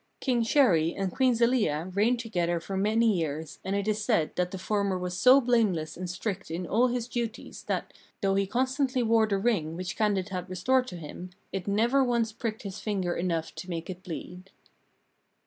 King 0.19 0.41
Chéri 0.43 0.95
and 0.97 1.11
Queen 1.11 1.35
Zelia 1.35 1.91
reigned 1.93 2.19
together 2.19 2.59
for 2.59 2.75
many 2.75 3.15
years, 3.19 3.59
and 3.63 3.75
it 3.75 3.87
is 3.87 4.03
said 4.03 4.35
that 4.35 4.49
the 4.49 4.57
former 4.57 4.97
was 4.97 5.15
so 5.15 5.39
blameless 5.39 5.95
and 5.95 6.09
strict 6.09 6.49
in 6.49 6.65
all 6.65 6.87
his 6.87 7.07
duties 7.07 7.61
that, 7.65 7.93
though 8.21 8.33
he 8.33 8.47
constantly 8.47 9.03
wore 9.03 9.27
the 9.27 9.37
ring 9.37 9.75
which 9.77 9.95
Candide 9.95 10.29
had 10.29 10.49
restored 10.49 10.87
to 10.87 10.95
him, 10.97 11.29
it 11.51 11.67
never 11.67 12.03
once 12.03 12.31
pricked 12.31 12.63
his 12.63 12.79
finger 12.79 13.15
enough 13.15 13.53
to 13.53 13.69
make 13.69 13.91
it 13.91 14.01
bleed. 14.01 14.49